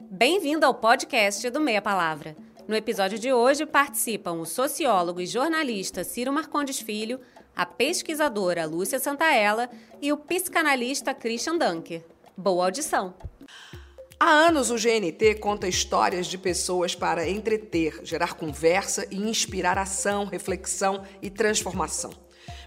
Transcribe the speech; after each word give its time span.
Bem-vindo 0.00 0.66
ao 0.66 0.74
podcast 0.74 1.48
do 1.48 1.58
Meia 1.58 1.80
Palavra. 1.80 2.36
No 2.68 2.76
episódio 2.76 3.18
de 3.18 3.32
hoje 3.32 3.64
participam 3.64 4.32
o 4.32 4.44
sociólogo 4.44 5.20
e 5.20 5.26
jornalista 5.26 6.04
Ciro 6.04 6.32
Marcondes 6.32 6.78
Filho, 6.78 7.20
a 7.54 7.64
pesquisadora 7.64 8.66
Lúcia 8.66 8.98
Santaella 8.98 9.70
e 10.00 10.12
o 10.12 10.16
psicanalista 10.16 11.14
Christian 11.14 11.56
Dunker. 11.56 12.04
Boa 12.36 12.66
audição! 12.66 13.14
Há 14.20 14.28
anos 14.28 14.70
o 14.70 14.76
GNT 14.76 15.36
conta 15.36 15.68
histórias 15.68 16.26
de 16.26 16.36
pessoas 16.36 16.94
para 16.94 17.28
entreter, 17.28 18.00
gerar 18.02 18.34
conversa 18.34 19.06
e 19.10 19.16
inspirar 19.16 19.78
ação, 19.78 20.26
reflexão 20.26 21.04
e 21.22 21.30
transformação. 21.30 22.10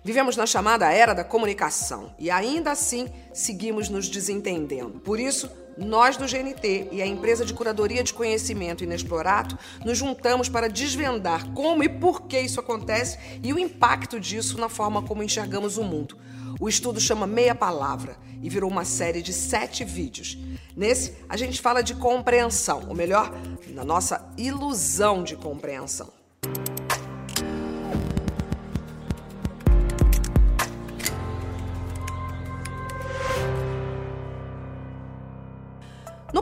Vivemos 0.04 0.38
na 0.38 0.46
chamada 0.46 0.92
era 0.92 1.14
da 1.14 1.24
comunicação 1.24 2.14
e 2.18 2.32
ainda 2.32 2.72
assim 2.72 3.08
seguimos 3.34 3.90
nos 3.90 4.08
desentendendo. 4.08 5.00
Por 5.00 5.20
isso, 5.20 5.50
nós 5.80 6.18
do 6.18 6.26
GNT 6.26 6.90
e 6.92 7.02
a 7.02 7.08
empresa 7.08 7.46
de 7.46 7.54
curadoria 7.54 8.04
de 8.04 8.14
conhecimento 8.14 8.84
Inexplorato 8.84 9.58
nos 9.86 9.98
juntamos 9.98 10.50
para 10.50 10.70
desvendar 10.70 11.50
como 11.54 11.84
e 11.84 11.90
por 11.90 12.24
que 12.24 12.40
isso 12.40 12.60
acontece 12.60 13.18
e 13.42 13.54
o 13.54 13.60
impacto 13.60 14.20
disso 14.20 14.58
na 14.60 14.70
forma 14.70 15.02
como 15.02 15.24
enxergamos 15.24 15.78
o 15.78 15.84
mundo. 15.84 16.18
O 16.60 16.68
estudo 16.68 17.00
chama 17.00 17.26
Meia 17.26 17.56
Palavra 17.56 18.18
e 18.42 18.50
virou 18.50 18.70
uma 18.70 18.84
série 18.84 19.22
de 19.22 19.32
sete 19.32 19.84
vídeos. 19.86 20.38
Nesse, 20.76 21.16
a 21.28 21.38
gente 21.38 21.62
fala 21.62 21.82
de 21.82 21.96
compreensão, 21.96 22.84
ou 22.88 22.96
melhor, 22.96 23.34
na 23.70 23.84
nossa 23.84 24.30
ilusão 24.38 25.24
de 25.24 25.36
compreensão. 25.36 26.19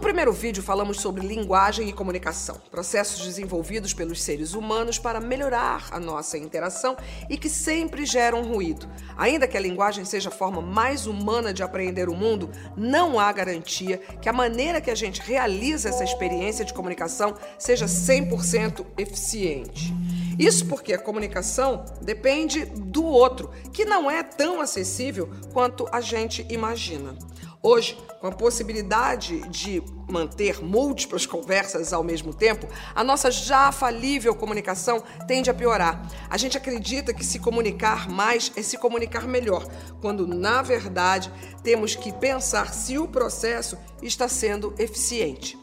Primeiro 0.08 0.32
vídeo, 0.32 0.64
falamos 0.64 1.02
sobre 1.02 1.28
linguagem 1.28 1.90
e 1.90 1.92
comunicação, 1.92 2.62
processos 2.72 3.26
desenvolvidos 3.26 3.94
pelos 3.94 4.24
seres 4.24 4.54
humanos 4.54 4.98
para 4.98 5.20
melhorar 5.20 5.90
a 5.92 6.00
nossa 6.00 6.38
interação 6.38 6.96
e 7.30 7.38
que 7.38 7.50
sempre 7.50 8.06
geram 8.06 8.42
ruído. 8.42 8.88
Ainda 9.18 9.50
que 9.50 9.58
a 9.58 9.60
linguagem 9.60 10.06
seja 10.06 10.30
a 10.30 10.32
forma 10.32 10.62
mais 10.62 11.08
humana 11.08 11.54
de 11.54 11.62
aprender 11.62 12.08
o 12.08 12.16
mundo, 12.16 12.50
não 12.78 13.20
há 13.20 13.30
garantia 13.34 13.98
que 14.22 14.30
a 14.30 14.34
maneira 14.34 14.80
que 14.80 14.90
a 14.90 14.96
gente 14.96 15.20
realiza 15.20 15.90
essa 15.90 16.06
experiência 16.06 16.64
de 16.64 16.74
comunicação 16.74 17.36
seja 17.60 17.86
100% 17.86 18.86
eficiente. 18.98 19.94
Isso 20.40 20.68
porque 20.68 20.94
a 20.94 20.98
comunicação 20.98 21.84
depende 22.02 22.64
do 22.64 23.04
outro, 23.04 23.52
que 23.74 23.84
não 23.84 24.10
é 24.10 24.24
tão 24.24 24.62
acessível 24.62 25.30
quanto 25.52 25.86
a 25.92 26.00
gente 26.00 26.46
imagina. 26.50 27.14
Hoje, 27.62 27.98
com 28.22 28.28
a 28.28 28.32
possibilidade 28.32 29.42
de 29.50 29.82
manter 30.08 30.64
múltiplas 30.64 31.26
conversas 31.26 31.92
ao 31.92 32.04
mesmo 32.04 32.34
tempo, 32.34 32.68
a 32.94 33.04
nossa 33.04 33.32
já 33.32 33.72
falível 33.72 34.36
comunicação 34.36 35.04
tende 35.28 35.50
a 35.50 35.54
piorar. 35.54 36.08
A 36.30 36.38
gente 36.38 36.56
acredita 36.56 37.14
que 37.14 37.26
se 37.26 37.40
comunicar 37.40 38.08
mais 38.08 38.52
é 38.56 38.62
se 38.62 38.78
comunicar 38.78 39.28
melhor, 39.28 39.68
quando 40.00 40.28
na 40.28 40.62
verdade 40.62 41.32
temos 41.64 41.96
que 41.96 42.14
pensar 42.14 42.74
se 42.74 42.98
o 42.98 43.08
processo 43.08 43.78
está 44.02 44.28
sendo 44.28 44.74
eficiente. 44.78 45.58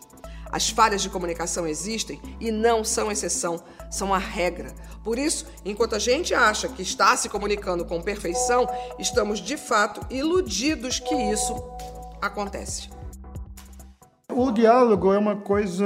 As 0.55 0.71
falhas 0.71 1.03
de 1.03 1.11
comunicação 1.11 1.67
existem 1.67 2.21
e 2.39 2.53
não 2.53 2.85
são 2.85 3.11
exceção, 3.11 3.61
são 3.91 4.15
a 4.15 4.19
regra. 4.19 4.73
Por 5.03 5.19
isso, 5.19 5.47
enquanto 5.65 5.97
a 5.97 5.99
gente 5.99 6.33
acha 6.33 6.69
que 6.69 6.81
está 6.81 7.17
se 7.17 7.29
comunicando 7.29 7.85
com 7.85 8.01
perfeição, 8.01 8.65
estamos 8.97 9.41
de 9.41 9.57
fato 9.57 10.01
iludidos 10.15 11.01
que 11.01 11.13
isso 11.13 11.61
acontece. 12.23 12.89
O 14.33 14.53
diálogo 14.53 15.13
é 15.13 15.19
uma 15.19 15.35
coisa 15.35 15.85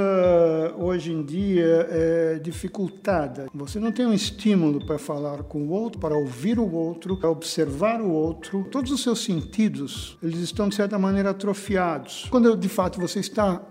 hoje 0.77 1.13
em 1.13 1.23
dia 1.23 1.87
é, 1.89 2.39
dificultada. 2.39 3.47
Você 3.51 3.79
não 3.79 3.91
tem 3.91 4.05
um 4.05 4.13
estímulo 4.13 4.85
para 4.85 4.99
falar 4.99 5.41
com 5.41 5.63
o 5.63 5.71
outro, 5.71 5.99
para 5.99 6.15
ouvir 6.15 6.59
o 6.59 6.71
outro, 6.71 7.17
para 7.17 7.31
observar 7.31 8.01
o 8.01 8.11
outro. 8.11 8.67
Todos 8.69 8.91
os 8.91 9.01
seus 9.01 9.23
sentidos 9.23 10.15
eles 10.21 10.41
estão 10.41 10.69
de 10.69 10.75
certa 10.75 10.99
maneira 10.99 11.31
atrofiados. 11.31 12.27
Quando 12.29 12.55
de 12.55 12.69
fato 12.69 13.01
você 13.01 13.19
está 13.19 13.63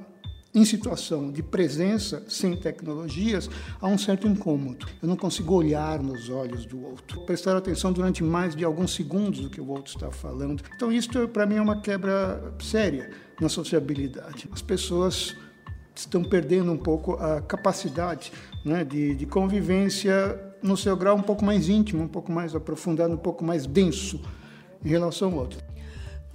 em 0.54 0.64
situação 0.64 1.31
de 1.31 1.42
presença 1.42 2.25
sem 2.28 2.56
tecnologias, 2.56 3.50
há 3.81 3.86
um 3.86 3.98
certo 3.98 4.26
incômodo. 4.26 4.86
Eu 5.03 5.09
não 5.09 5.16
consigo 5.16 5.54
olhar 5.54 6.03
nos 6.03 6.31
olhos 6.31 6.64
do 6.64 6.82
outro, 6.82 7.20
prestar 7.22 7.56
atenção 7.56 7.92
durante 7.92 8.25
mais 8.25 8.56
de 8.56 8.64
alguns 8.64 8.94
segundos 8.94 9.41
do 9.41 9.50
que 9.50 9.60
o 9.60 9.69
outro 9.69 9.94
está 9.94 10.10
falando. 10.10 10.62
Então, 10.75 10.91
isso 10.91 11.10
para 11.28 11.47
mim 11.47 11.56
é 11.56 11.62
uma 11.62 11.81
quebra 11.81 12.54
séria 12.60 13.10
na 13.41 13.48
sociabilidade. 13.48 14.48
As 14.50 14.62
pessoas 14.62 15.37
estão 15.94 16.22
perdendo 16.22 16.72
um 16.72 16.78
pouco 16.78 17.14
a 17.14 17.41
capacidade 17.42 18.32
né, 18.64 18.84
de, 18.84 19.14
de 19.14 19.26
convivência 19.26 20.41
no 20.62 20.76
seu 20.76 20.97
grau 20.97 21.16
um 21.16 21.22
pouco 21.22 21.44
mais 21.44 21.69
íntimo, 21.69 22.03
um 22.03 22.08
pouco 22.08 22.32
mais 22.32 22.54
aprofundado, 22.54 23.12
um 23.12 23.19
pouco 23.19 23.44
mais 23.44 23.66
denso 23.66 24.20
em 24.84 24.88
relação 24.88 25.32
ao 25.32 25.38
outro. 25.41 25.68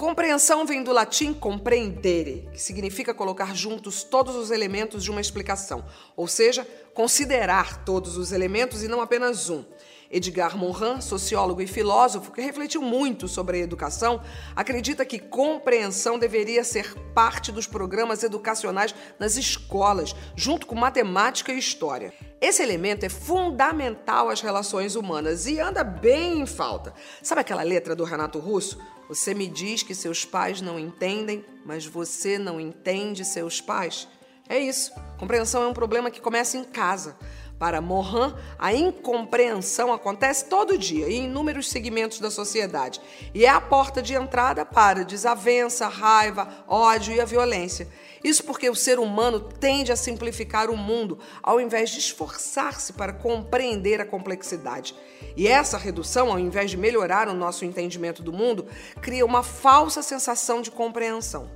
Compreensão 0.03 0.65
vem 0.65 0.83
do 0.83 0.91
latim 0.91 1.33
compreendere, 1.33 2.49
que 2.51 2.61
significa 2.61 3.13
colocar 3.13 3.55
juntos 3.55 4.03
todos 4.03 4.35
os 4.35 4.51
elementos 4.51 5.01
de 5.01 5.09
uma 5.09 5.21
explicação, 5.21 5.85
ou 6.13 6.27
seja, 6.27 6.67
considerar 6.93 7.85
todos 7.85 8.17
os 8.17 8.33
elementos 8.33 8.83
e 8.83 8.89
não 8.89 8.99
apenas 8.99 9.49
um. 9.49 9.63
Edgar 10.13 10.55
Morin, 10.55 11.01
sociólogo 11.01 11.59
e 11.59 11.65
filósofo 11.65 12.31
que 12.31 12.39
refletiu 12.39 12.83
muito 12.83 13.27
sobre 13.27 13.57
a 13.57 13.61
educação, 13.61 14.21
acredita 14.55 15.03
que 15.03 15.17
compreensão 15.17 16.19
deveria 16.19 16.63
ser 16.63 16.93
parte 17.15 17.51
dos 17.51 17.65
programas 17.65 18.21
educacionais 18.21 18.93
nas 19.17 19.35
escolas, 19.37 20.15
junto 20.35 20.67
com 20.67 20.75
matemática 20.75 21.51
e 21.51 21.57
história. 21.57 22.13
Esse 22.39 22.61
elemento 22.61 23.05
é 23.05 23.09
fundamental 23.09 24.29
às 24.29 24.39
relações 24.39 24.95
humanas 24.95 25.47
e 25.47 25.59
anda 25.59 25.83
bem 25.83 26.41
em 26.41 26.45
falta. 26.45 26.93
Sabe 27.23 27.41
aquela 27.41 27.63
letra 27.63 27.95
do 27.95 28.03
Renato 28.03 28.37
Russo? 28.37 28.79
Você 29.09 29.33
me 29.33 29.47
diz 29.47 29.81
que 29.81 29.95
seus 29.95 30.23
pais 30.23 30.61
não 30.61 30.77
entendem, 30.77 31.43
mas 31.65 31.85
você 31.85 32.37
não 32.37 32.59
entende 32.59 33.25
seus 33.25 33.59
pais? 33.59 34.07
É 34.47 34.59
isso. 34.59 34.91
Compreensão 35.17 35.63
é 35.63 35.67
um 35.67 35.73
problema 35.73 36.11
que 36.11 36.21
começa 36.21 36.57
em 36.57 36.63
casa. 36.63 37.15
Para 37.57 37.79
Morin, 37.79 38.33
a 38.59 38.73
incompreensão 38.73 39.93
acontece 39.93 40.45
todo 40.49 40.77
dia 40.77 41.09
em 41.09 41.25
inúmeros 41.25 41.69
segmentos 41.69 42.19
da 42.19 42.29
sociedade 42.29 42.99
e 43.33 43.45
é 43.45 43.49
a 43.49 43.61
porta 43.61 44.01
de 44.01 44.13
entrada 44.13 44.65
para 44.65 45.05
desavença, 45.05 45.87
raiva, 45.87 46.65
ódio 46.67 47.13
e 47.13 47.21
a 47.21 47.25
violência. 47.25 47.87
Isso 48.21 48.43
porque 48.43 48.69
o 48.69 48.75
ser 48.75 48.99
humano 48.99 49.39
tende 49.39 49.93
a 49.93 49.95
simplificar 49.95 50.69
o 50.69 50.75
mundo 50.75 51.19
ao 51.41 51.61
invés 51.61 51.89
de 51.89 51.99
esforçar-se 51.99 52.93
para 52.93 53.13
compreender 53.13 54.01
a 54.01 54.05
complexidade. 54.05 54.93
E 55.37 55.47
essa 55.47 55.77
redução, 55.77 56.31
ao 56.31 56.39
invés 56.39 56.69
de 56.69 56.77
melhorar 56.77 57.29
o 57.29 57.33
nosso 57.33 57.63
entendimento 57.63 58.21
do 58.21 58.33
mundo, 58.33 58.67
cria 59.01 59.25
uma 59.25 59.41
falsa 59.41 60.01
sensação 60.01 60.61
de 60.61 60.69
compreensão. 60.69 61.49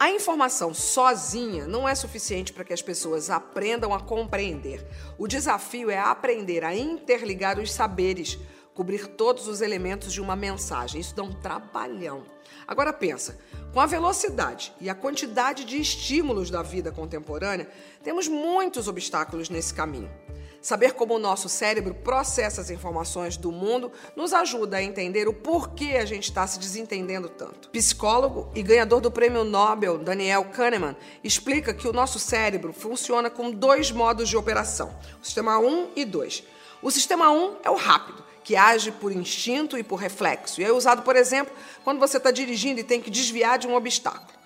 A 0.00 0.10
informação 0.10 0.72
sozinha 0.72 1.66
não 1.66 1.86
é 1.86 1.94
suficiente 1.94 2.54
para 2.54 2.64
que 2.64 2.72
as 2.72 2.80
pessoas 2.80 3.28
aprendam 3.28 3.92
a 3.92 4.00
compreender. 4.00 4.82
O 5.18 5.28
desafio 5.28 5.90
é 5.90 5.98
aprender 5.98 6.64
a 6.64 6.74
interligar 6.74 7.58
os 7.58 7.70
saberes, 7.70 8.38
cobrir 8.72 9.06
todos 9.08 9.46
os 9.46 9.60
elementos 9.60 10.10
de 10.10 10.18
uma 10.18 10.34
mensagem. 10.34 11.02
Isso 11.02 11.14
dá 11.14 11.22
um 11.22 11.34
trabalhão. 11.34 12.24
Agora 12.66 12.94
pensa, 12.94 13.38
com 13.74 13.80
a 13.80 13.84
velocidade 13.84 14.72
e 14.80 14.88
a 14.88 14.94
quantidade 14.94 15.66
de 15.66 15.78
estímulos 15.78 16.50
da 16.50 16.62
vida 16.62 16.90
contemporânea, 16.90 17.68
temos 18.02 18.26
muitos 18.26 18.88
obstáculos 18.88 19.50
nesse 19.50 19.74
caminho. 19.74 20.10
Saber 20.62 20.92
como 20.92 21.14
o 21.14 21.18
nosso 21.18 21.48
cérebro 21.48 21.94
processa 21.94 22.60
as 22.60 22.70
informações 22.70 23.36
do 23.36 23.50
mundo 23.50 23.90
nos 24.14 24.34
ajuda 24.34 24.76
a 24.76 24.82
entender 24.82 25.26
o 25.26 25.32
porquê 25.32 25.96
a 25.96 26.04
gente 26.04 26.24
está 26.24 26.46
se 26.46 26.58
desentendendo 26.58 27.30
tanto. 27.30 27.70
Psicólogo 27.70 28.50
e 28.54 28.62
ganhador 28.62 29.00
do 29.00 29.10
prêmio 29.10 29.42
Nobel 29.42 29.96
Daniel 29.96 30.44
Kahneman 30.46 30.94
explica 31.24 31.72
que 31.72 31.88
o 31.88 31.92
nosso 31.92 32.18
cérebro 32.18 32.74
funciona 32.74 33.30
com 33.30 33.50
dois 33.50 33.90
modos 33.90 34.28
de 34.28 34.36
operação: 34.36 34.94
o 35.22 35.24
sistema 35.24 35.58
1 35.58 35.92
e 35.96 36.04
2. 36.04 36.44
O 36.82 36.90
sistema 36.90 37.30
1 37.30 37.56
é 37.62 37.70
o 37.70 37.76
rápido, 37.76 38.22
que 38.44 38.56
age 38.56 38.90
por 38.90 39.12
instinto 39.12 39.78
e 39.78 39.82
por 39.82 39.96
reflexo, 39.96 40.60
e 40.60 40.64
é 40.64 40.72
usado, 40.72 41.02
por 41.02 41.16
exemplo, 41.16 41.54
quando 41.84 41.98
você 41.98 42.16
está 42.16 42.30
dirigindo 42.30 42.80
e 42.80 42.84
tem 42.84 43.00
que 43.00 43.10
desviar 43.10 43.58
de 43.58 43.66
um 43.66 43.74
obstáculo. 43.74 44.38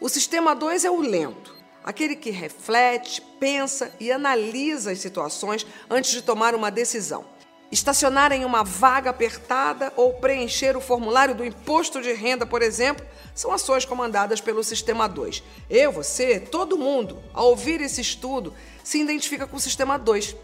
O 0.00 0.08
sistema 0.08 0.54
2 0.54 0.84
é 0.84 0.90
o 0.90 1.00
lento, 1.00 1.53
aquele 1.84 2.16
que 2.16 2.30
reflete, 2.30 3.20
pensa 3.38 3.94
e 4.00 4.10
analisa 4.10 4.90
as 4.90 4.98
situações 4.98 5.66
antes 5.90 6.10
de 6.10 6.22
tomar 6.22 6.54
uma 6.54 6.70
decisão. 6.70 7.26
Estacionar 7.70 8.32
em 8.32 8.44
uma 8.44 8.62
vaga 8.62 9.10
apertada 9.10 9.92
ou 9.96 10.14
preencher 10.14 10.76
o 10.76 10.80
formulário 10.80 11.34
do 11.34 11.44
imposto 11.44 12.00
de 12.00 12.12
renda, 12.12 12.46
por 12.46 12.62
exemplo, 12.62 13.04
são 13.34 13.52
ações 13.52 13.84
comandadas 13.84 14.40
pelo 14.40 14.62
Sistema 14.62 15.08
2. 15.08 15.42
Eu, 15.68 15.92
você, 15.92 16.38
todo 16.38 16.78
mundo, 16.78 17.22
ao 17.34 17.48
ouvir 17.48 17.80
esse 17.80 18.00
estudo, 18.00 18.54
se 18.82 19.00
identifica 19.00 19.46
com 19.46 19.56
o 19.56 19.60
Sistema 19.60 19.98
2. 19.98 20.36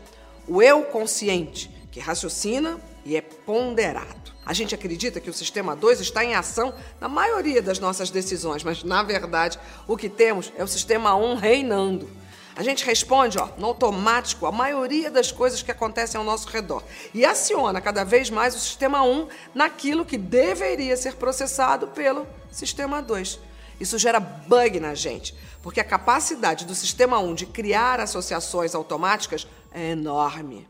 O 0.48 0.60
eu 0.60 0.82
consciente, 0.84 1.70
que 1.90 2.00
raciocina, 2.00 2.80
e 3.04 3.16
é 3.16 3.20
ponderado. 3.20 4.32
A 4.44 4.52
gente 4.52 4.74
acredita 4.74 5.20
que 5.20 5.30
o 5.30 5.34
sistema 5.34 5.76
2 5.76 6.00
está 6.00 6.24
em 6.24 6.34
ação 6.34 6.74
na 7.00 7.08
maioria 7.08 7.62
das 7.62 7.78
nossas 7.78 8.10
decisões, 8.10 8.64
mas 8.64 8.82
na 8.82 9.02
verdade 9.02 9.58
o 9.86 9.96
que 9.96 10.08
temos 10.08 10.52
é 10.56 10.64
o 10.64 10.68
sistema 10.68 11.14
1 11.14 11.24
um 11.24 11.34
reinando. 11.36 12.10
A 12.56 12.62
gente 12.62 12.84
responde 12.84 13.38
ó, 13.38 13.48
no 13.56 13.68
automático 13.68 14.44
a 14.44 14.52
maioria 14.52 15.10
das 15.10 15.30
coisas 15.30 15.62
que 15.62 15.70
acontecem 15.70 16.18
ao 16.18 16.24
nosso 16.24 16.48
redor 16.48 16.82
e 17.14 17.24
aciona 17.24 17.80
cada 17.80 18.04
vez 18.04 18.28
mais 18.28 18.54
o 18.54 18.58
sistema 18.58 19.02
1 19.02 19.28
naquilo 19.54 20.04
que 20.04 20.18
deveria 20.18 20.96
ser 20.96 21.14
processado 21.14 21.88
pelo 21.88 22.26
sistema 22.50 23.00
2. 23.00 23.38
Isso 23.80 23.98
gera 23.98 24.20
bug 24.20 24.78
na 24.78 24.94
gente, 24.94 25.34
porque 25.62 25.80
a 25.80 25.84
capacidade 25.84 26.66
do 26.66 26.74
sistema 26.74 27.18
1 27.18 27.34
de 27.34 27.46
criar 27.46 27.98
associações 27.98 28.74
automáticas 28.74 29.46
é 29.72 29.92
enorme. 29.92 30.69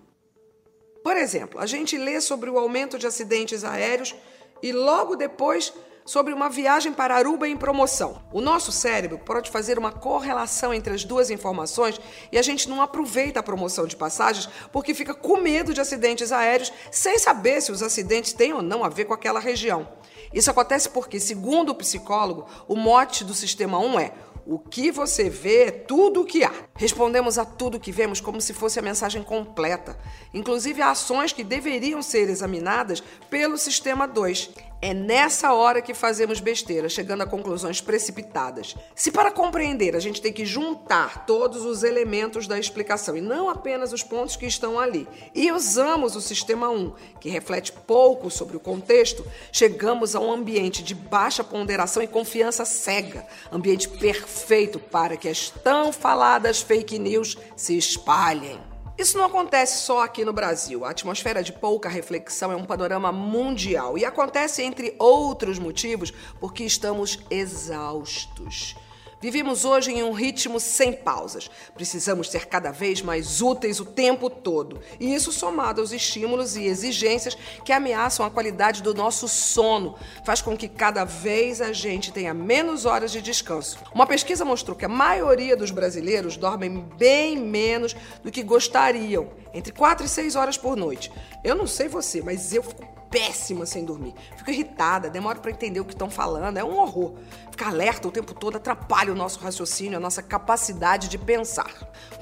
Por 1.03 1.17
exemplo, 1.17 1.59
a 1.61 1.67
gente 1.67 1.97
lê 1.97 2.21
sobre 2.21 2.51
o 2.51 2.59
aumento 2.59 2.99
de 2.99 3.07
acidentes 3.07 3.65
aéreos 3.65 4.15
e 4.63 4.73
logo 4.73 5.17
depois 5.17 5.73
sobre 6.05 6.35
uma 6.35 6.49
viagem 6.49 6.93
para 6.93 7.15
Aruba 7.15 7.49
em 7.49 7.57
promoção. 7.57 8.21
O 8.33 8.41
nosso 8.41 8.73
cérebro 8.73 9.19
pode 9.19 9.51
fazer 9.51 9.79
uma 9.79 9.93
correlação 9.93 10.75
entre 10.75 10.93
as 10.93 11.05
duas 11.05 11.31
informações 11.31 12.01
e 12.33 12.39
a 12.39 12.43
gente 12.43 12.69
não 12.69 12.83
aproveita 12.83 13.41
a 13.41 13.43
promoção 13.43 13.87
de 13.87 13.97
passagens 13.97 14.49
porque 14.73 14.93
fica 14.93 15.15
com 15.15 15.37
medo 15.37 15.73
de 15.73 15.81
acidentes 15.81 16.33
aéreos 16.33 16.73
sem 16.91 17.19
saber 17.19 17.61
se 17.61 17.71
os 17.71 17.83
acidentes 17.83 18.33
têm 18.33 18.53
ou 18.53 18.63
não 18.63 18.85
a 18.85 18.89
ver 18.89 19.05
com 19.05 19.15
aquela 19.15 19.41
região. 19.41 19.89
Isso 20.33 20.51
acontece 20.51 20.89
porque, 20.89 21.19
segundo 21.19 21.71
o 21.71 21.75
psicólogo, 21.75 22.47
o 22.69 22.77
mote 22.77 23.25
do 23.25 23.35
sistema 23.35 23.79
1 23.79 24.01
é 24.01 24.13
o 24.51 24.59
que 24.59 24.91
você 24.91 25.31
vê 25.31 25.67
é 25.67 25.71
tudo 25.71 26.23
o 26.23 26.25
que 26.25 26.43
há. 26.43 26.53
Respondemos 26.75 27.39
a 27.39 27.45
tudo 27.45 27.79
que 27.79 27.93
vemos 27.93 28.21
como 28.21 28.41
se 28.41 28.53
fosse 28.53 28.81
a 28.81 28.83
mensagem 28.83 29.23
completa, 29.23 29.97
inclusive 30.35 30.83
a 30.83 30.91
ações 30.91 31.33
que 31.33 31.45
deveriam 31.45 32.03
ser 32.03 32.29
examinadas 32.29 33.01
pelo 33.31 33.57
sistema 33.57 34.09
2. 34.09 34.51
É 34.83 34.95
nessa 34.95 35.53
hora 35.53 35.83
que 35.83 35.93
fazemos 35.93 36.41
besteira, 36.41 36.89
chegando 36.89 37.21
a 37.21 37.27
conclusões 37.27 37.83
precipitadas. 37.83 38.75
Se 38.95 39.13
para 39.13 39.31
compreender 39.31 39.95
a 39.95 40.01
gente 40.01 40.23
tem 40.23 40.33
que 40.33 40.47
juntar 40.47 41.27
todos 41.27 41.67
os 41.67 41.83
elementos 41.83 42.47
da 42.47 42.59
explicação 42.59 43.15
e 43.15 43.21
não 43.21 43.51
apenas 43.51 43.93
os 43.93 44.03
pontos 44.03 44.37
que 44.37 44.47
estão 44.47 44.81
ali, 44.81 45.07
e 45.35 45.53
usamos 45.53 46.17
o 46.17 46.21
sistema 46.21 46.71
1, 46.71 46.95
que 47.21 47.29
reflete 47.29 47.73
pouco 47.73 48.31
sobre 48.31 48.57
o 48.57 48.61
contexto, 48.61 49.23
chegamos 49.53 50.17
a 50.17 50.21
um 50.21 50.33
ambiente 50.33 50.83
de 50.83 50.95
baixa 50.95 51.45
ponderação 51.45 52.03
e 52.03 52.07
confiança 52.07 52.65
cega, 52.65 53.27
ambiente 53.53 53.87
perfeito 53.87 54.79
para 54.79 55.15
que 55.15 55.29
as 55.29 55.51
tão 55.51 55.93
faladas 55.93 56.63
fake 56.63 56.99
news 56.99 57.37
se 57.55 57.77
espalhem. 57.77 58.70
Isso 59.01 59.17
não 59.17 59.25
acontece 59.25 59.81
só 59.81 60.03
aqui 60.03 60.27
no 60.27 60.33
Brasil. 60.35 60.85
A 60.85 60.91
atmosfera 60.91 61.43
de 61.43 61.55
pouca 61.55 61.89
reflexão 61.89 62.53
é 62.53 62.55
um 62.55 62.67
panorama 62.67 63.11
mundial 63.11 63.97
e 63.97 64.05
acontece, 64.05 64.63
entre 64.63 64.95
outros 64.99 65.59
motivos, 65.59 66.13
porque 66.39 66.65
estamos 66.65 67.19
exaustos. 67.31 68.77
Vivemos 69.21 69.67
hoje 69.67 69.93
em 69.93 70.03
um 70.03 70.13
ritmo 70.13 70.59
sem 70.59 70.95
pausas. 70.95 71.51
Precisamos 71.75 72.31
ser 72.31 72.47
cada 72.47 72.71
vez 72.71 73.03
mais 73.03 73.43
úteis 73.43 73.79
o 73.79 73.85
tempo 73.85 74.31
todo. 74.31 74.81
E 74.99 75.15
isso, 75.15 75.31
somado 75.31 75.83
aos 75.83 75.93
estímulos 75.93 76.57
e 76.57 76.65
exigências 76.65 77.37
que 77.63 77.71
ameaçam 77.71 78.25
a 78.25 78.31
qualidade 78.31 78.83
do 78.83 78.95
nosso 78.95 79.29
sono, 79.29 79.95
faz 80.25 80.41
com 80.41 80.57
que 80.57 80.69
cada 80.69 81.05
vez 81.05 81.61
a 81.61 81.71
gente 81.71 82.11
tenha 82.11 82.33
menos 82.33 82.87
horas 82.87 83.13
de 83.13 83.21
descanso. 83.21 83.79
Uma 83.95 84.07
pesquisa 84.07 84.43
mostrou 84.43 84.75
que 84.75 84.87
a 84.87 84.89
maioria 84.89 85.55
dos 85.55 85.71
brasileiros 85.71 86.39
dormem 86.39 86.89
bem 86.97 87.37
menos 87.37 87.95
do 88.23 88.31
que 88.31 88.43
gostariam, 88.43 89.31
entre 89.53 89.73
4 89.73 90.07
e 90.07 90.09
6 90.09 90.35
horas 90.35 90.57
por 90.57 90.77
noite. 90.77 91.13
Eu 91.45 91.55
não 91.55 91.67
sei 91.67 91.89
você, 91.89 92.23
mas 92.23 92.55
eu 92.55 92.63
fico 92.63 93.00
péssima 93.11 93.67
sem 93.67 93.85
dormir. 93.85 94.15
Fico 94.37 94.51
irritada, 94.51 95.11
demoro 95.11 95.41
para 95.41 95.51
entender 95.51 95.81
o 95.81 95.85
que 95.85 95.93
estão 95.93 96.09
falando, 96.09 96.57
é 96.57 96.65
um 96.65 96.79
horror. 96.79 97.15
Ficar 97.51 97.69
alerta 97.69 98.09
o 98.09 98.11
tempo 98.11 98.33
todo 98.33 98.57
atrapalha 98.57 99.13
o 99.13 99.17
nosso 99.17 99.41
raciocínio, 99.41 99.99
a 99.99 100.01
nossa 100.01 100.23
capacidade 100.23 101.09
de 101.09 101.19
pensar. 101.19 101.71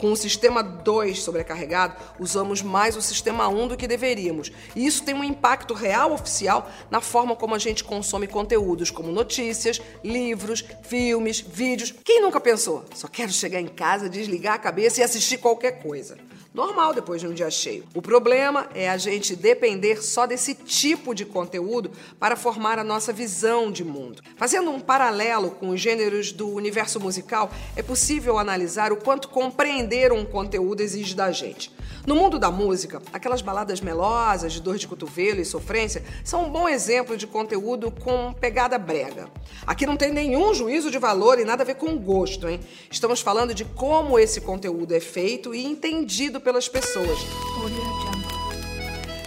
Com 0.00 0.10
o 0.10 0.16
sistema 0.16 0.62
2 0.62 1.22
sobrecarregado, 1.22 1.94
usamos 2.18 2.62
mais 2.62 2.96
o 2.96 3.02
sistema 3.02 3.46
1 3.48 3.62
um 3.62 3.68
do 3.68 3.76
que 3.76 3.86
deveríamos. 3.86 4.50
E 4.74 4.86
isso 4.86 5.04
tem 5.04 5.14
um 5.14 5.22
impacto 5.22 5.74
real 5.74 6.12
oficial 6.12 6.68
na 6.90 7.00
forma 7.00 7.36
como 7.36 7.54
a 7.54 7.58
gente 7.58 7.84
consome 7.84 8.26
conteúdos 8.26 8.90
como 8.90 9.12
notícias, 9.12 9.80
livros, 10.02 10.64
filmes, 10.82 11.40
vídeos. 11.40 11.94
Quem 12.04 12.22
nunca 12.22 12.40
pensou? 12.40 12.84
Só 12.94 13.06
quero 13.06 13.30
chegar 13.30 13.60
em 13.60 13.68
casa, 13.68 14.08
desligar 14.08 14.54
a 14.54 14.58
cabeça 14.58 15.00
e 15.00 15.04
assistir 15.04 15.38
qualquer 15.38 15.82
coisa 15.82 16.16
normal 16.52 16.94
depois 16.94 17.20
de 17.20 17.26
um 17.26 17.34
dia 17.34 17.50
cheio. 17.50 17.84
O 17.94 18.02
problema 18.02 18.68
é 18.74 18.88
a 18.88 18.96
gente 18.96 19.36
depender 19.36 20.02
só 20.02 20.26
desse 20.26 20.54
tipo 20.54 21.14
de 21.14 21.24
conteúdo 21.24 21.90
para 22.18 22.36
formar 22.36 22.78
a 22.78 22.84
nossa 22.84 23.12
visão 23.12 23.70
de 23.70 23.84
mundo. 23.84 24.22
Fazendo 24.36 24.70
um 24.70 24.80
paralelo 24.80 25.50
com 25.52 25.70
os 25.70 25.80
gêneros 25.80 26.32
do 26.32 26.48
universo 26.48 26.98
musical, 26.98 27.50
é 27.76 27.82
possível 27.82 28.38
analisar 28.38 28.92
o 28.92 28.96
quanto 28.96 29.28
compreender 29.28 30.12
um 30.12 30.24
conteúdo 30.24 30.80
exige 30.80 31.14
da 31.14 31.30
gente. 31.30 31.72
No 32.08 32.16
mundo 32.16 32.38
da 32.38 32.50
música, 32.50 33.02
aquelas 33.12 33.42
baladas 33.42 33.82
melosas 33.82 34.54
de 34.54 34.62
dor 34.62 34.78
de 34.78 34.88
cotovelo 34.88 35.40
e 35.40 35.44
sofrência 35.44 36.02
são 36.24 36.46
um 36.46 36.50
bom 36.50 36.66
exemplo 36.66 37.18
de 37.18 37.26
conteúdo 37.26 37.90
com 37.90 38.32
pegada 38.32 38.78
brega. 38.78 39.28
Aqui 39.66 39.84
não 39.84 39.94
tem 39.94 40.10
nenhum 40.10 40.54
juízo 40.54 40.90
de 40.90 40.98
valor 40.98 41.38
e 41.38 41.44
nada 41.44 41.62
a 41.62 41.66
ver 41.66 41.74
com 41.74 41.98
gosto, 41.98 42.48
hein? 42.48 42.60
Estamos 42.90 43.20
falando 43.20 43.52
de 43.52 43.66
como 43.66 44.18
esse 44.18 44.40
conteúdo 44.40 44.94
é 44.94 45.00
feito 45.00 45.54
e 45.54 45.62
entendido 45.66 46.37
pelas 46.40 46.68
pessoas. 46.68 47.18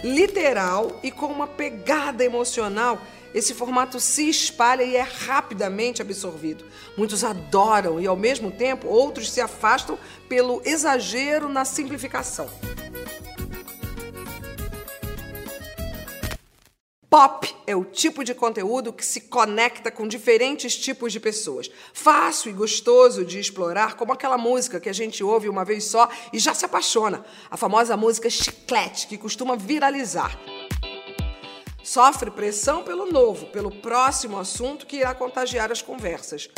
Literal 0.02 0.98
e 1.02 1.10
com 1.10 1.26
uma 1.26 1.46
pegada 1.46 2.24
emocional 2.24 3.00
esse 3.34 3.54
formato 3.54 3.98
se 3.98 4.28
espalha 4.28 4.82
e 4.82 4.94
é 4.94 5.02
rapidamente 5.02 6.02
absorvido. 6.02 6.64
Muitos 6.96 7.24
adoram 7.24 7.98
e, 7.98 8.06
ao 8.06 8.16
mesmo 8.16 8.50
tempo, 8.50 8.88
outros 8.88 9.30
se 9.30 9.40
afastam 9.40 9.98
pelo 10.28 10.60
exagero 10.64 11.48
na 11.48 11.64
simplificação. 11.64 12.48
Pop 17.12 17.46
é 17.66 17.76
o 17.76 17.84
tipo 17.84 18.24
de 18.24 18.34
conteúdo 18.34 18.90
que 18.90 19.04
se 19.04 19.20
conecta 19.20 19.90
com 19.90 20.08
diferentes 20.08 20.74
tipos 20.74 21.12
de 21.12 21.20
pessoas. 21.20 21.70
Fácil 21.92 22.50
e 22.50 22.54
gostoso 22.54 23.22
de 23.22 23.38
explorar, 23.38 23.96
como 23.96 24.14
aquela 24.14 24.38
música 24.38 24.80
que 24.80 24.88
a 24.88 24.94
gente 24.94 25.22
ouve 25.22 25.46
uma 25.46 25.62
vez 25.62 25.84
só 25.84 26.08
e 26.32 26.38
já 26.38 26.54
se 26.54 26.64
apaixona. 26.64 27.22
A 27.50 27.56
famosa 27.58 27.98
música 27.98 28.30
chiclete, 28.30 29.06
que 29.08 29.18
costuma 29.18 29.56
viralizar. 29.56 30.40
Sofre 31.84 32.30
pressão 32.30 32.82
pelo 32.82 33.04
novo, 33.04 33.44
pelo 33.48 33.70
próximo 33.70 34.38
assunto 34.38 34.86
que 34.86 34.96
irá 34.96 35.12
contagiar 35.12 35.70
as 35.70 35.82
conversas. 35.82 36.48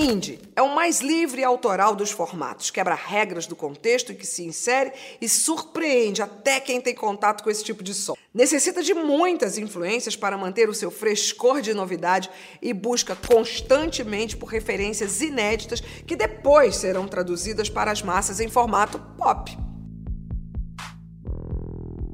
Indie 0.00 0.40
é 0.56 0.62
o 0.62 0.74
mais 0.74 1.02
livre 1.02 1.42
e 1.42 1.44
autoral 1.44 1.94
dos 1.94 2.10
formatos, 2.10 2.70
quebra 2.70 2.94
regras 2.94 3.46
do 3.46 3.54
contexto 3.54 4.12
em 4.12 4.14
que 4.14 4.26
se 4.26 4.42
insere 4.42 4.94
e 5.20 5.28
surpreende 5.28 6.22
até 6.22 6.58
quem 6.58 6.80
tem 6.80 6.94
contato 6.94 7.44
com 7.44 7.50
esse 7.50 7.62
tipo 7.62 7.84
de 7.84 7.92
som. 7.92 8.16
Necessita 8.32 8.82
de 8.82 8.94
muitas 8.94 9.58
influências 9.58 10.16
para 10.16 10.38
manter 10.38 10.70
o 10.70 10.74
seu 10.74 10.90
frescor 10.90 11.60
de 11.60 11.74
novidade 11.74 12.30
e 12.62 12.72
busca 12.72 13.14
constantemente 13.14 14.38
por 14.38 14.46
referências 14.46 15.20
inéditas 15.20 15.82
que 16.06 16.16
depois 16.16 16.76
serão 16.76 17.06
traduzidas 17.06 17.68
para 17.68 17.92
as 17.92 18.00
massas 18.00 18.40
em 18.40 18.48
formato 18.48 18.98
pop. 19.18 19.54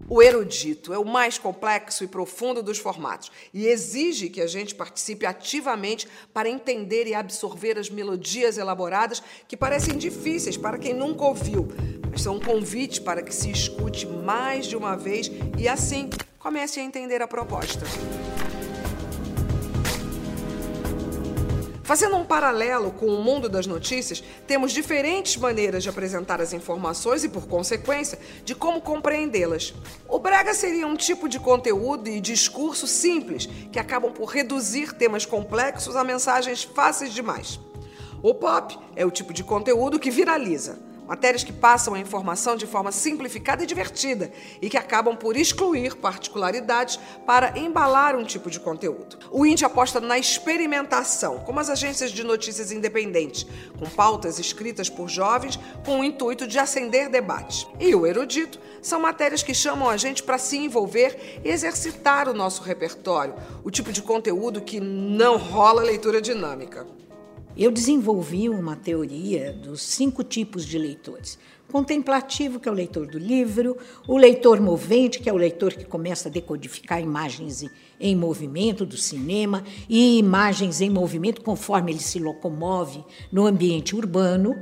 O 0.08 0.22
erudito 0.22 0.92
é 0.92 0.98
o 0.98 1.04
mais 1.04 1.36
complexo 1.36 2.04
e 2.04 2.06
profundo 2.06 2.62
dos 2.62 2.78
formatos 2.78 3.30
e 3.52 3.66
exige 3.66 4.28
que 4.28 4.40
a 4.40 4.46
gente 4.46 4.75
participe 4.75 5.26
ativamente 5.26 6.06
para 6.32 6.48
entender 6.48 7.06
e 7.06 7.14
absorver 7.14 7.76
as 7.76 7.90
melodias 7.90 8.56
elaboradas 8.56 9.22
que 9.48 9.56
parecem 9.56 9.98
difíceis 9.98 10.56
para 10.56 10.78
quem 10.78 10.94
nunca 10.94 11.25
ouviu, 11.25 11.66
mas 12.08 12.22
são 12.22 12.36
um 12.36 12.40
convite 12.40 13.00
para 13.00 13.20
que 13.20 13.34
se 13.34 13.50
escute 13.50 14.06
mais 14.06 14.66
de 14.66 14.76
uma 14.76 14.96
vez 14.96 15.28
e 15.58 15.68
assim 15.68 16.08
comece 16.38 16.78
a 16.78 16.84
entender 16.84 17.20
a 17.20 17.26
proposta. 17.26 17.84
Fazendo 21.87 22.16
um 22.16 22.25
paralelo 22.25 22.90
com 22.90 23.07
o 23.07 23.23
mundo 23.23 23.49
das 23.49 23.64
notícias, 23.64 24.21
temos 24.45 24.73
diferentes 24.73 25.37
maneiras 25.37 25.85
de 25.85 25.88
apresentar 25.88 26.40
as 26.40 26.52
informações 26.52 27.23
e, 27.23 27.28
por 27.28 27.47
consequência, 27.47 28.19
de 28.45 28.57
como 28.57 28.81
compreendê-las. 28.81 29.73
O 30.09 30.19
brega 30.19 30.52
seria 30.52 30.85
um 30.85 30.97
tipo 30.97 31.28
de 31.28 31.38
conteúdo 31.38 32.09
e 32.09 32.21
discurso 32.21 32.88
simples 32.88 33.47
que 33.71 33.78
acabam 33.78 34.12
por 34.12 34.25
reduzir 34.25 34.95
temas 34.95 35.25
complexos 35.25 35.95
a 35.95 36.02
mensagens 36.02 36.64
fáceis 36.64 37.14
demais. 37.14 37.61
O 38.21 38.35
pop 38.35 38.76
é 38.97 39.07
o 39.07 39.11
tipo 39.12 39.33
de 39.33 39.45
conteúdo 39.45 40.00
que 40.00 40.11
viraliza. 40.11 40.86
Matérias 41.06 41.44
que 41.44 41.52
passam 41.52 41.94
a 41.94 41.98
informação 41.98 42.56
de 42.56 42.66
forma 42.66 42.92
simplificada 42.92 43.62
e 43.62 43.66
divertida 43.66 44.32
e 44.60 44.68
que 44.68 44.76
acabam 44.76 45.16
por 45.16 45.36
excluir 45.36 45.96
particularidades 45.96 46.98
para 47.26 47.58
embalar 47.58 48.16
um 48.16 48.25
tipo 48.25 48.50
de 48.50 48.60
conteúdo. 48.60 49.18
O 49.30 49.46
Índio 49.46 49.66
aposta 49.66 50.00
na 50.00 50.18
experimentação, 50.18 51.40
como 51.40 51.60
as 51.60 51.70
agências 51.70 52.10
de 52.10 52.25
notícias 52.25 52.72
independentes, 52.72 53.46
com 53.78 53.86
pautas 53.86 54.38
escritas 54.38 54.90
por 54.90 55.08
jovens 55.08 55.58
com 55.84 56.00
o 56.00 56.04
intuito 56.04 56.46
de 56.46 56.58
acender 56.58 57.08
debates. 57.08 57.66
E 57.78 57.94
o 57.94 58.06
erudito 58.06 58.58
são 58.82 59.00
matérias 59.00 59.42
que 59.42 59.54
chamam 59.54 59.88
a 59.88 59.96
gente 59.96 60.22
para 60.22 60.38
se 60.38 60.56
envolver 60.56 61.40
e 61.44 61.48
exercitar 61.48 62.28
o 62.28 62.34
nosso 62.34 62.62
repertório, 62.62 63.34
o 63.64 63.70
tipo 63.70 63.92
de 63.92 64.02
conteúdo 64.02 64.60
que 64.60 64.80
não 64.80 65.36
rola 65.36 65.82
leitura 65.82 66.20
dinâmica. 66.20 66.86
Eu 67.56 67.70
desenvolvi 67.70 68.50
uma 68.50 68.76
teoria 68.76 69.50
dos 69.50 69.80
cinco 69.80 70.22
tipos 70.22 70.66
de 70.66 70.76
leitores. 70.76 71.38
Contemplativo, 71.72 72.60
que 72.60 72.68
é 72.68 72.72
o 72.72 72.75
leitor 72.75 73.06
do 73.06 73.18
livro, 73.18 73.78
o 74.06 74.18
leitor 74.18 74.60
movente, 74.60 75.18
que 75.18 75.30
é 75.30 75.32
o 75.32 75.38
leitor 75.38 75.72
que 75.72 75.86
começa 75.86 76.28
a 76.28 76.32
decodificar 76.32 77.00
imagens 77.00 77.64
em 77.98 78.14
movimento 78.14 78.84
do 78.84 78.98
cinema 78.98 79.64
e 79.88 80.18
imagens 80.18 80.82
em 80.82 80.90
movimento 80.90 81.40
conforme 81.40 81.92
ele 81.92 81.98
se 81.98 82.18
locomove 82.18 83.02
no 83.32 83.46
ambiente 83.46 83.96
urbano, 83.96 84.54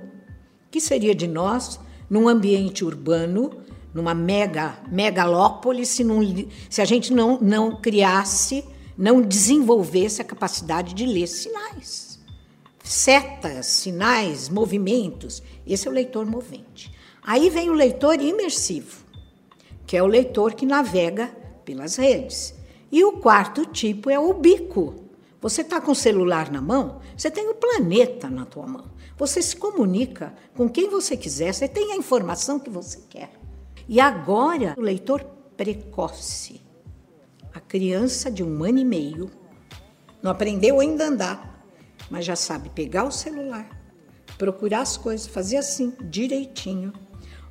que 0.70 0.80
seria 0.80 1.16
de 1.16 1.26
nós, 1.26 1.80
num 2.08 2.28
ambiente 2.28 2.84
urbano, 2.84 3.50
numa 3.92 4.14
mega 4.14 4.78
megalópole, 4.88 5.84
se, 5.84 6.04
não, 6.04 6.20
se 6.70 6.80
a 6.80 6.84
gente 6.84 7.12
não, 7.12 7.40
não 7.40 7.74
criasse, 7.74 8.64
não 8.96 9.20
desenvolvesse 9.20 10.22
a 10.22 10.24
capacidade 10.24 10.94
de 10.94 11.04
ler 11.04 11.26
sinais 11.26 12.13
setas, 12.84 13.66
sinais, 13.66 14.50
movimentos. 14.50 15.42
Esse 15.66 15.88
é 15.88 15.90
o 15.90 15.94
leitor 15.94 16.26
movente. 16.26 16.92
Aí 17.22 17.48
vem 17.48 17.70
o 17.70 17.74
leitor 17.74 18.20
imersivo, 18.20 19.02
que 19.86 19.96
é 19.96 20.02
o 20.02 20.06
leitor 20.06 20.54
que 20.54 20.66
navega 20.66 21.34
pelas 21.64 21.96
redes. 21.96 22.54
E 22.92 23.02
o 23.02 23.12
quarto 23.12 23.64
tipo 23.64 24.10
é 24.10 24.18
o 24.18 24.34
bico. 24.34 24.94
Você 25.40 25.62
está 25.62 25.80
com 25.80 25.92
o 25.92 25.96
celular 25.96 26.52
na 26.52 26.60
mão, 26.60 27.00
você 27.16 27.30
tem 27.30 27.48
o 27.48 27.54
planeta 27.54 28.28
na 28.28 28.44
tua 28.44 28.66
mão. 28.66 28.92
Você 29.16 29.40
se 29.40 29.56
comunica 29.56 30.34
com 30.54 30.68
quem 30.68 30.88
você 30.88 31.16
quiser, 31.16 31.52
você 31.52 31.66
tem 31.66 31.92
a 31.92 31.96
informação 31.96 32.58
que 32.58 32.68
você 32.68 33.00
quer. 33.08 33.32
E 33.88 34.00
agora, 34.00 34.74
o 34.76 34.80
leitor 34.80 35.24
precoce. 35.56 36.60
A 37.52 37.60
criança 37.60 38.30
de 38.30 38.42
um 38.42 38.64
ano 38.64 38.78
e 38.78 38.84
meio 38.84 39.30
não 40.22 40.30
aprendeu 40.30 40.80
ainda 40.80 41.04
a 41.04 41.08
andar, 41.08 41.53
mas 42.10 42.24
já 42.24 42.36
sabe 42.36 42.68
pegar 42.70 43.04
o 43.04 43.10
celular, 43.10 43.68
procurar 44.38 44.80
as 44.80 44.96
coisas, 44.96 45.26
fazer 45.26 45.56
assim, 45.56 45.94
direitinho. 46.02 46.92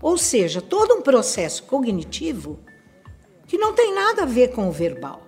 Ou 0.02 0.18
seja, 0.18 0.62
todo 0.62 0.96
um 0.96 1.02
processo 1.02 1.64
cognitivo 1.64 2.60
que 3.48 3.58
não 3.58 3.74
tem 3.74 3.94
nada 3.94 4.24
a 4.24 4.26
ver 4.26 4.52
com 4.52 4.68
o 4.68 4.72
verbal. 4.72 5.22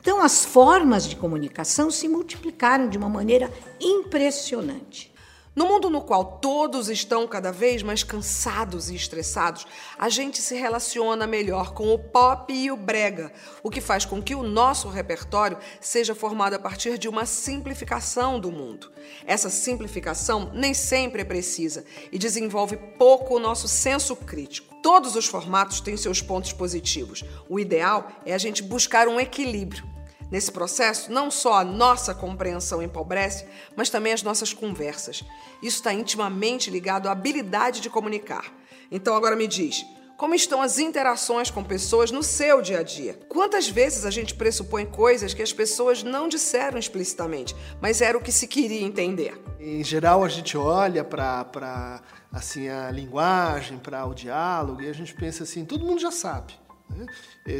Então, 0.00 0.22
as 0.22 0.44
formas 0.44 1.08
de 1.08 1.16
comunicação 1.16 1.90
se 1.90 2.06
multiplicaram 2.08 2.88
de 2.88 2.96
uma 2.96 3.08
maneira 3.08 3.52
impressionante. 3.80 5.12
No 5.56 5.66
mundo 5.66 5.88
no 5.88 6.02
qual 6.02 6.22
todos 6.38 6.90
estão 6.90 7.26
cada 7.26 7.50
vez 7.50 7.82
mais 7.82 8.04
cansados 8.04 8.90
e 8.90 8.94
estressados, 8.94 9.66
a 9.98 10.10
gente 10.10 10.42
se 10.42 10.54
relaciona 10.54 11.26
melhor 11.26 11.72
com 11.72 11.94
o 11.94 11.98
pop 11.98 12.52
e 12.52 12.70
o 12.70 12.76
brega, 12.76 13.32
o 13.62 13.70
que 13.70 13.80
faz 13.80 14.04
com 14.04 14.22
que 14.22 14.34
o 14.34 14.42
nosso 14.42 14.86
repertório 14.90 15.56
seja 15.80 16.14
formado 16.14 16.52
a 16.52 16.58
partir 16.58 16.98
de 16.98 17.08
uma 17.08 17.24
simplificação 17.24 18.38
do 18.38 18.52
mundo. 18.52 18.92
Essa 19.24 19.48
simplificação 19.48 20.50
nem 20.52 20.74
sempre 20.74 21.22
é 21.22 21.24
precisa 21.24 21.86
e 22.12 22.18
desenvolve 22.18 22.76
pouco 22.98 23.34
o 23.34 23.40
nosso 23.40 23.66
senso 23.66 24.14
crítico. 24.14 24.74
Todos 24.82 25.16
os 25.16 25.24
formatos 25.24 25.80
têm 25.80 25.96
seus 25.96 26.20
pontos 26.20 26.52
positivos. 26.52 27.24
O 27.48 27.58
ideal 27.58 28.08
é 28.26 28.34
a 28.34 28.38
gente 28.38 28.62
buscar 28.62 29.08
um 29.08 29.18
equilíbrio 29.18 29.95
Nesse 30.30 30.50
processo, 30.50 31.12
não 31.12 31.30
só 31.30 31.54
a 31.54 31.64
nossa 31.64 32.14
compreensão 32.14 32.82
empobrece, 32.82 33.46
mas 33.76 33.90
também 33.90 34.12
as 34.12 34.22
nossas 34.22 34.52
conversas. 34.52 35.22
Isso 35.62 35.76
está 35.76 35.92
intimamente 35.92 36.70
ligado 36.70 37.08
à 37.08 37.12
habilidade 37.12 37.80
de 37.80 37.88
comunicar. 37.88 38.52
Então, 38.90 39.14
agora 39.14 39.36
me 39.36 39.46
diz. 39.46 39.84
Como 40.16 40.34
estão 40.34 40.62
as 40.62 40.78
interações 40.78 41.50
com 41.50 41.62
pessoas 41.62 42.10
no 42.10 42.22
seu 42.22 42.62
dia 42.62 42.80
a 42.80 42.82
dia? 42.82 43.20
Quantas 43.28 43.68
vezes 43.68 44.06
a 44.06 44.10
gente 44.10 44.34
pressupõe 44.34 44.86
coisas 44.86 45.34
que 45.34 45.42
as 45.42 45.52
pessoas 45.52 46.02
não 46.02 46.26
disseram 46.26 46.78
explicitamente, 46.78 47.54
mas 47.82 48.00
era 48.00 48.16
o 48.16 48.20
que 48.22 48.32
se 48.32 48.48
queria 48.48 48.80
entender? 48.80 49.38
Em 49.60 49.84
geral, 49.84 50.24
a 50.24 50.28
gente 50.28 50.56
olha 50.56 51.04
para 51.04 52.00
assim 52.32 52.66
a 52.66 52.90
linguagem, 52.90 53.76
para 53.76 54.06
o 54.06 54.14
diálogo 54.14 54.80
e 54.80 54.88
a 54.88 54.92
gente 54.94 55.14
pensa 55.14 55.42
assim, 55.42 55.66
todo 55.66 55.84
mundo 55.84 56.00
já 56.00 56.10
sabe. 56.10 56.54
Né? 56.88 57.06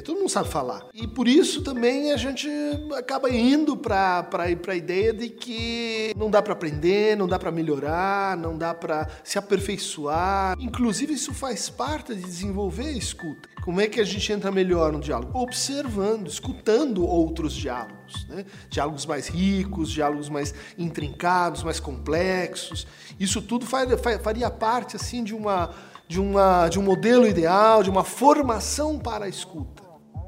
Todo 0.02 0.18
mundo 0.18 0.28
sabe 0.28 0.49
falar. 0.49 0.87
E 0.92 1.06
por 1.06 1.28
isso 1.28 1.62
também 1.62 2.12
a 2.12 2.16
gente 2.16 2.49
acaba 2.97 3.30
indo 3.30 3.76
para 3.76 4.26
a 4.38 4.75
ideia 4.75 5.12
de 5.12 5.28
que 5.28 6.12
não 6.16 6.30
dá 6.30 6.42
para 6.42 6.52
aprender, 6.52 7.16
não 7.16 7.28
dá 7.28 7.38
para 7.38 7.50
melhorar, 7.50 8.37
não 8.37 8.56
dá 8.56 8.75
para 8.75 9.09
se 9.23 9.38
aperfeiçoar. 9.38 10.56
Inclusive, 10.59 11.12
isso 11.12 11.33
faz 11.33 11.68
parte 11.68 12.14
de 12.14 12.23
desenvolver 12.23 12.87
a 12.87 12.92
escuta. 12.92 13.49
Como 13.62 13.80
é 13.80 13.88
que 13.88 14.00
a 14.00 14.04
gente 14.04 14.33
entra 14.33 14.50
melhor 14.50 14.92
no 14.92 15.00
diálogo? 15.00 15.37
Observando, 15.38 16.28
escutando 16.28 17.04
outros 17.04 17.52
diálogos. 17.52 18.26
Né? 18.28 18.45
Diálogos 18.71 19.06
mais 19.06 19.28
ricos, 19.28 19.90
diálogos 19.90 20.28
mais 20.28 20.54
intrincados, 20.78 21.64
mais 21.64 21.80
complexos. 21.80 22.87
Isso 23.18 23.42
tudo 23.42 23.66
faria 23.66 24.50
parte 24.50 24.95
assim 24.95 25.25
de 25.25 25.35
uma 25.35 25.75
de, 26.08 26.20
uma, 26.20 26.68
de 26.68 26.78
um 26.78 26.82
modelo 26.82 27.26
ideal, 27.26 27.82
de 27.82 27.90
uma 27.90 28.04
formação 28.04 28.98
para 28.98 29.25
a 29.25 29.28
escuta. 29.28 29.82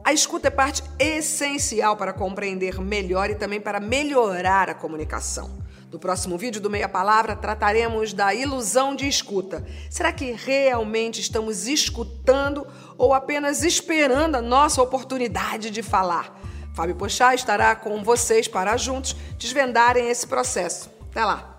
A 0.05 0.13
escuta 0.13 0.49
é 0.49 0.51
parte 0.51 0.83
essencial 0.99 1.97
para 1.97 2.13
compreender 2.13 2.81
melhor 2.81 3.31
e 3.31 3.35
também 3.35 3.61
para 3.61 3.79
melhorar 3.79 4.71
a 4.71 4.75
comunicação. 4.75 5.59
No 5.91 5.99
próximo 5.99 6.37
vídeo 6.37 6.61
do 6.61 6.69
Meia 6.71 6.89
Palavra 6.89 7.35
trataremos 7.35 8.13
da 8.13 8.35
ilusão 8.35 8.95
de 8.95 9.09
escuta. 9.09 9.67
Será 9.91 10.13
que 10.13 10.33
realmente 10.33 11.21
estamos 11.21 11.67
escutando 11.67 12.67
ou 12.97 13.15
apenas 13.15 13.63
esperando 13.63 14.37
a 14.37 14.43
nossa 14.43 14.83
oportunidade 14.83 15.71
de 15.71 15.83
falar? 15.83 16.39
Fábio 16.75 16.95
Pochá 16.95 17.35
estará 17.35 17.75
com 17.75 18.03
vocês 18.03 18.47
para 18.47 18.77
juntos 18.77 19.17
desvendarem 19.39 20.09
esse 20.09 20.27
processo. 20.27 20.91
Até 21.11 21.25
lá! 21.25 21.58